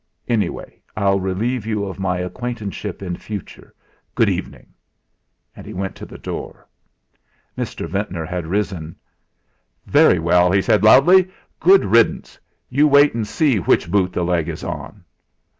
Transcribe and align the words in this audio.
Anyway 0.27 0.81
I'll 0.97 1.19
relieve 1.19 1.63
you 1.67 1.85
of 1.85 1.99
my 1.99 2.17
acquaintanceship 2.17 3.03
in 3.03 3.15
future. 3.17 3.71
Good 4.15 4.29
evening!" 4.29 4.73
and 5.55 5.63
he 5.67 5.75
went 5.75 5.95
to 5.97 6.07
the 6.07 6.17
door. 6.17 6.67
Mr. 7.55 7.87
Ventnor 7.87 8.25
had 8.25 8.47
risen. 8.47 8.95
"Very 9.85 10.17
well," 10.17 10.51
he 10.51 10.59
said 10.63 10.83
loudly. 10.83 11.29
"Good 11.59 11.85
riddance! 11.85 12.39
You 12.67 12.87
wait 12.87 13.13
and 13.13 13.27
see 13.27 13.57
which 13.59 13.91
boot 13.91 14.11
the 14.11 14.23
leg 14.25 14.49
is 14.49 14.63
on!" 14.63 15.03